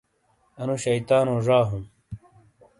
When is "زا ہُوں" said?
1.45-1.83